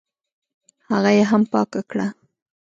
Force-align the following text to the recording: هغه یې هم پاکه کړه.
هغه 0.89 1.11
یې 1.17 1.23
هم 1.31 1.41
پاکه 1.51 1.81
کړه. 1.89 2.07